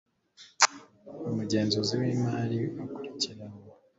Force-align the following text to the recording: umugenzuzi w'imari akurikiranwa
umugenzuzi 1.29 1.93
w'imari 2.01 2.59
akurikiranwa 2.83 3.65